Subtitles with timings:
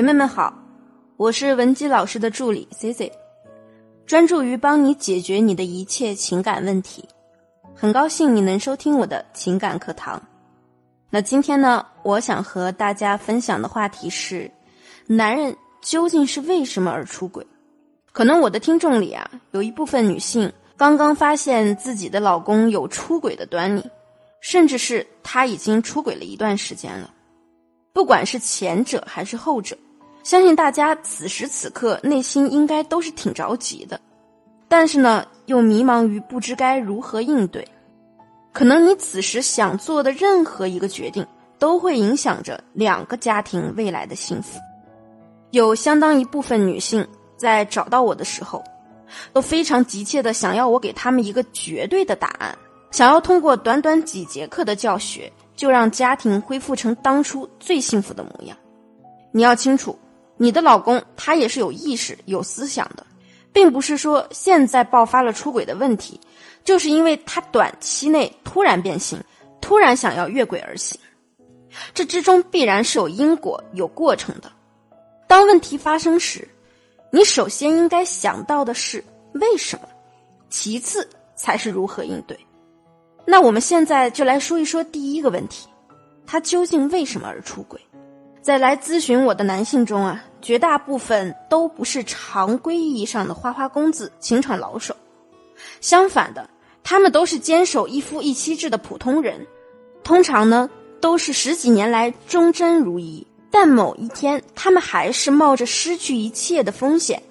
[0.00, 0.54] 姐妹们好，
[1.18, 3.12] 我是文姬老师的助理 C C，
[4.06, 7.06] 专注于帮你解决你的一切情感问题。
[7.74, 10.22] 很高兴你能收听我的情感课堂。
[11.10, 14.50] 那今天呢，我想和大家分享的话题是：
[15.06, 17.46] 男人究竟是为什么而出轨？
[18.10, 23.84] 可能我的听众里啊，有一部分女性刚刚发现自己的老公有出轨的端倪，
[24.40, 27.10] 甚至是他已经出轨了一段时间了。
[27.92, 29.76] 不管是前者还是后者，
[30.22, 34.00] 相信大家此时此刻内心应该都是挺着急的，
[34.68, 37.66] 但是呢，又迷茫于不知该如何应对。
[38.52, 41.26] 可能你此时想做的任何一个决定，
[41.58, 44.60] 都会影响着两个家庭未来的幸福。
[45.50, 48.62] 有相当一部分女性在找到我的时候，
[49.32, 52.56] 都非常急切的想要我给他们一个绝对的答案，
[52.90, 55.32] 想要通过短短几节课的教学。
[55.56, 58.56] 就让家庭恢复成当初最幸福的模样。
[59.30, 59.94] 你要清楚，
[60.42, 63.04] 你的老公他也是有意识、有思想的，
[63.52, 66.18] 并不是说现在爆发了出轨的问题，
[66.64, 69.22] 就是因为他短期内突然变心，
[69.60, 70.98] 突然想要越轨而行。
[71.92, 74.50] 这之中必然是有因果、有过程的。
[75.28, 76.48] 当问题发生时，
[77.12, 79.86] 你首先应该想到的是为什么，
[80.48, 82.34] 其次才是如何应对。
[83.26, 85.68] 那我们现在就来说一说第一个问题，
[86.26, 87.78] 他究竟为什么而出轨？
[88.42, 94.94] 在来咨询我的男性中啊，绝大部分都不是常规意义上的花花公子、情场老手，
[95.80, 96.48] 相反的，
[96.82, 99.46] 他们都是坚守一夫一妻制的普通人，
[100.02, 100.68] 通常呢
[101.00, 107.22] 都是十几年来忠贞如一，但某一天，他们还是冒着失去一切的风险，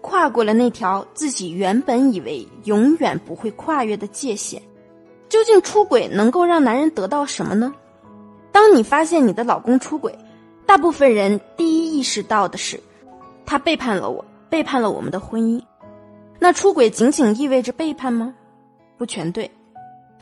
[0.00, 4.60] 跨过了那条自己原本以为永远不会跨越的界限。
[5.28, 7.72] 究竟出轨能够让男人得到什么呢？
[8.50, 10.12] 当你发现你的老公出轨，
[10.70, 12.78] 大部分人第一意识到的是，
[13.44, 15.60] 他背叛了我，背叛了我们的婚姻。
[16.38, 18.32] 那出轨仅仅意味着背叛吗？
[18.96, 19.50] 不全对，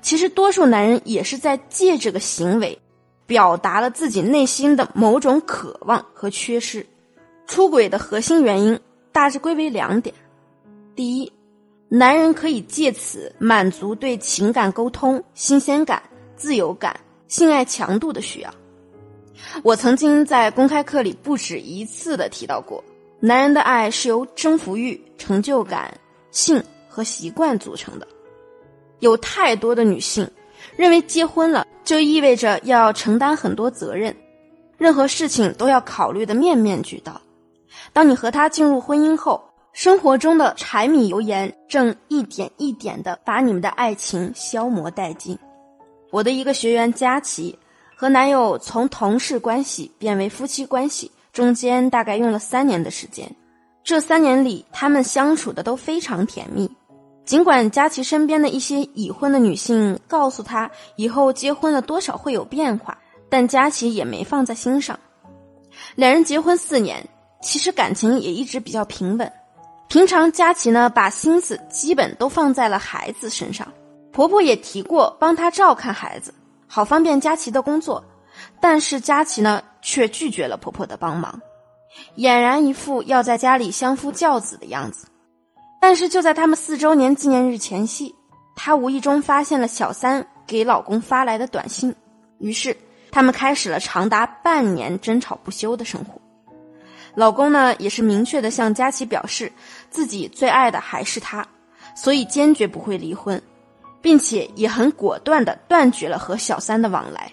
[0.00, 2.78] 其实多数男人也是在借这个行为，
[3.26, 6.86] 表达了自己内心的某种渴望和缺失。
[7.46, 8.80] 出轨的核心原因
[9.12, 10.14] 大致归为两点：
[10.96, 11.30] 第一。
[11.90, 16.02] 男人可以借此满足对情感沟通、新鲜感、
[16.36, 18.50] 自由感、性爱强度的需要。
[19.62, 22.82] 我曾经在公开课里不止一次的提到过，
[23.20, 25.92] 男人的爱是由征服欲、成就感、
[26.30, 28.06] 性和习惯组成的。
[29.00, 30.28] 有太多的女性
[30.76, 34.14] 认为结婚了就意味着要承担很多责任，
[34.76, 37.20] 任何事情都要考虑的面面俱到。
[37.92, 45.38] 当你和他进入婚姻后，生活中的柴米油盐正一点一点的把你们的爱情消磨殆尽。
[46.10, 47.56] 我的一个学员佳琪
[48.00, 53.28] 和男友从同事关系变为夫妻关系，中间大概用了三年的时间。
[53.82, 56.70] 这三年里，他们相处的都非常甜蜜。
[57.24, 62.96] 尽管佳琪身边的一些已婚的女性告诉她以后结婚了多少会有变化，
[63.28, 64.96] 但佳琪也没放在心上。
[65.96, 67.04] 两人结婚四年，
[67.42, 69.32] 其实感情也一直比较平稳。
[69.88, 73.66] 平常佳琪呢，把心思基本都放在了孩子身上。
[74.12, 76.32] 婆婆也提过帮她照看孩子，
[76.68, 78.04] 好方便佳琪的工作。
[78.60, 81.40] 但是佳琪呢，却拒绝了婆婆的帮忙，
[82.16, 85.08] 俨然一副要在家里相夫教子的样子。
[85.80, 88.14] 但是就在他们四周年纪念日前夕，
[88.54, 91.94] 她无意中发现了小三给老公发来的短信，
[92.38, 92.76] 于是
[93.10, 96.20] 他们开始了长达半年争吵不休的生活。
[97.14, 99.50] 老公呢，也是明确的向佳琪表示，
[99.90, 101.46] 自己最爱的还是她，
[101.96, 103.40] 所以坚决不会离婚，
[104.08, 107.30] 并且也很果断的断绝了和小三的往来。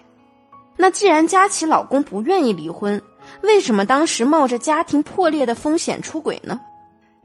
[0.76, 3.00] 那既然佳琪老公不愿意离婚，
[3.40, 6.60] 为什么当时冒着家庭破裂的风险出轨呢？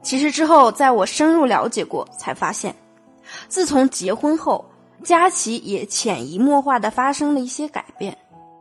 [0.02, 2.74] 其实之后在我深入了解过，才发现，
[3.46, 4.64] 自从结婚后，
[5.04, 8.16] 佳琪也潜移默化的发生了一些改变，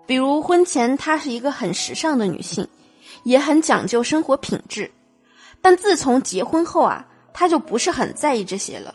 [0.05, 2.67] 比如婚前她是一个很时尚的女性。
[3.23, 4.91] 也很讲究生活品质，
[5.61, 8.93] 但自从结婚后啊，她就不是很在意这些了。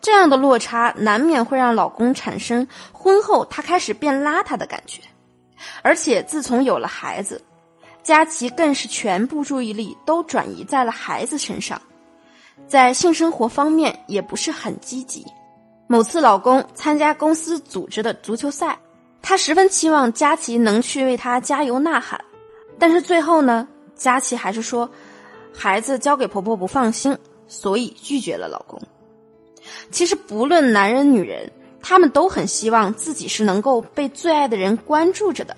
[0.00, 5.00] 这样的落差难免会让老公产生婚后他开始变邋遢的感觉。
[5.82, 7.40] 而且自从有了孩子，
[8.02, 11.80] 佳琪更是全部注意力都转移在了孩子身上，
[12.66, 15.24] 在性生活方面也不是很积极。
[15.86, 18.76] 某次老公参加公司组织的足球赛，
[19.20, 22.20] 他十分期望佳琪能去为他加油呐喊。
[22.78, 24.90] 但是最后呢，佳琪还是说，
[25.54, 27.16] 孩子交给婆婆不放心，
[27.46, 28.80] 所以拒绝了老公。
[29.90, 35.56] 其实不论男人女人，他们都很希望自己是能够被最爱的人关注着的。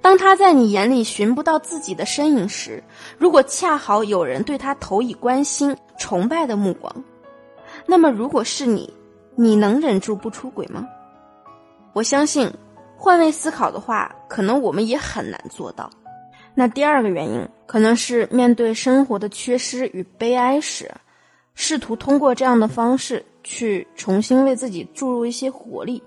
[0.00, 2.82] 当他在你眼里寻不到自己的身影时，
[3.18, 7.04] 如果恰好有人对他投以关心、崇拜的目光，
[7.84, 8.92] 那么如果是你，
[9.34, 10.86] 你能忍住不出轨吗？
[11.92, 12.50] 我相信，
[12.96, 15.90] 换位思考的话，可能我们也很难做到。
[16.54, 20.90] 那第二个原因，可能是面对生活的缺失与悲哀时，
[21.54, 26.02] 试图通过这样的方式去重新为自己注入一些活力。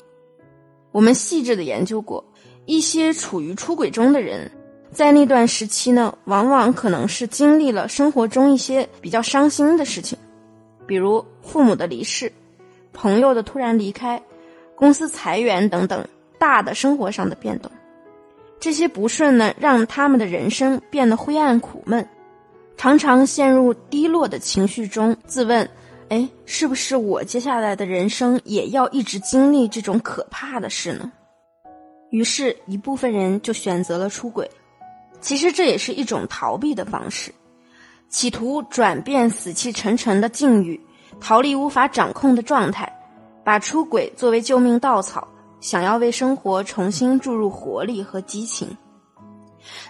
[0.92, 2.24] 我们细致的研究过。
[2.68, 4.50] 一些处于出轨中的人，
[4.92, 10.16] 在那段时期呢，往往可能是经历了生活中一些比较伤心的事情，
[10.86, 12.32] 比如父母的离世、
[12.94, 14.22] 朋友的突然离开、
[14.76, 16.08] 公司裁员等等
[16.38, 17.72] 大的生活上的变动。
[18.60, 22.08] 这些不顺呢，让他们的人生变得灰暗苦闷，
[22.78, 25.68] 常常陷入低落的情绪中，自问：
[26.12, 31.10] 哎，是不是我接下来的人生也要一直经历这种可怕的事呢？
[32.10, 34.50] 于是，一部分人就选择了出轨。
[35.22, 37.34] 其实这也是一种逃避的方式，
[38.10, 40.78] 企图转变死气沉沉的境遇，
[41.22, 42.92] 逃离无法掌控的状态，
[43.46, 45.25] 把出轨作为救命稻草，
[45.62, 48.68] 想要为生活重新注入活力和激情。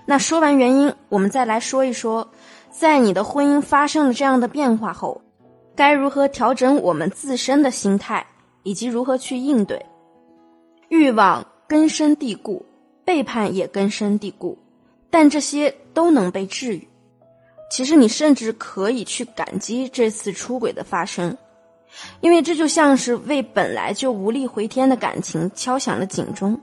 [0.06, 2.30] 那说完原因，我们再来说一说，
[2.70, 5.20] 在你的婚姻发生了这样的变化后，
[5.76, 8.26] 该如何调整我们自身的心态，
[8.64, 9.86] 以及如何去应对
[10.90, 11.46] 欲望。
[11.68, 12.66] 根深蒂固，
[13.06, 14.58] 背叛也根深蒂固，
[15.10, 16.86] 但这些都能被治愈。
[17.70, 21.38] 其实你甚至可以去感激这次出轨的发生，
[22.20, 26.60] 因为这就像是为本来就无力回天的感情敲响了警钟。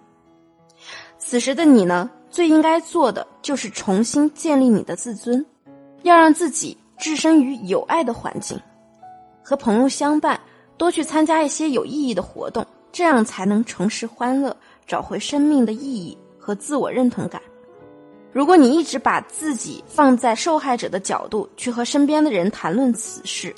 [1.17, 5.43] 此时的你呢，最应该做的就是重新建立你的自尊，
[6.03, 8.61] 要让自己置身于有爱的环境，
[9.49, 10.39] 和朋友相伴，
[10.77, 14.55] 多去参加一些有意义的活动，这样才能重拾欢乐。
[14.87, 17.41] 找回生命的意义和自我认同感。
[18.31, 23.55] 如果你一直把自己放在受害者的角度去和身边的人谈论此事，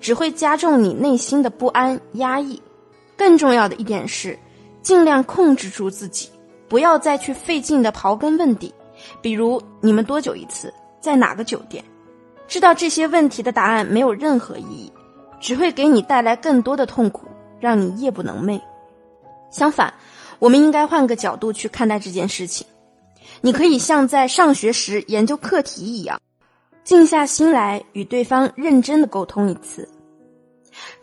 [0.00, 2.60] 只会加重你内心的不安、压抑。
[3.16, 4.36] 更重要的一点是，
[4.82, 6.28] 尽量控制住自己，
[6.68, 8.74] 不要再去费劲的刨根问底。
[9.22, 11.84] 比如，你们多久一次，在哪个酒店？
[12.48, 14.92] 知道这些问题的答案没有任何意义，
[15.40, 17.26] 只会给你带来更多的痛苦，
[17.60, 18.60] 让你夜不能寐。
[19.50, 19.92] 相反，
[20.38, 22.66] 我们应该换个角度去看待这件事情。
[23.40, 26.20] 你可以像在上学时研究课题一样，
[26.84, 29.88] 静下心来与对方认真的沟通一次。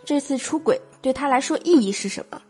[0.04, 2.42] 这次出轨对他来说意义是什么？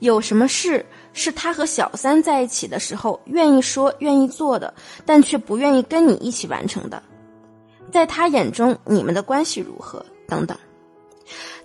[0.00, 4.72] 有什么事是他和小三在一起的时候愿意说、愿意做的，
[5.06, 7.02] 但却不愿意跟你一起完成的？
[7.92, 10.04] 在他眼中，你们的关系如何？
[10.26, 10.56] 等等。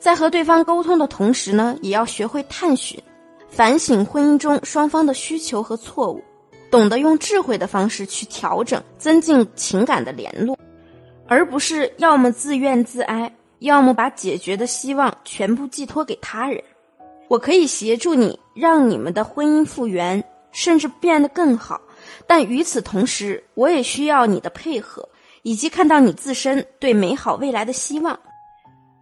[0.04, 3.02] 在和对方沟通的同时呢，也要学会探寻。
[3.48, 6.22] 反省婚姻中双方的需求和错误，
[6.70, 10.60] 懂得用智慧的方式去调整，增进情感的联络，
[11.26, 16.62] 而不是要么自怨自哀，要么把解决的希望全部寄托给他人。
[17.30, 20.22] 我可以协助你，让你们的婚姻复原，
[20.52, 21.80] 甚至变得更好，
[22.28, 25.08] 但与此同时，我也需要你的配合，
[25.44, 28.20] 以及看到你自身对美好未来的希望。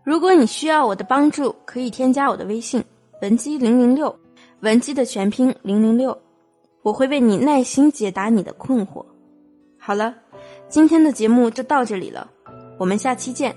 [0.03, 2.83] 如果你需要我的帮助，可以添加我的微信
[3.21, 4.15] 文姬零零六。
[4.61, 6.15] 文姬的全拼零零六，
[6.83, 9.03] 我会为你耐心解答你的困惑。
[9.79, 10.13] 好了，
[10.69, 12.29] 今天的节目就到这里了，
[12.77, 13.55] 我们下期见。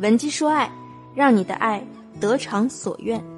[0.00, 0.70] 文姬说爱，
[1.14, 1.82] 让你的爱
[2.20, 3.33] 得偿所愿。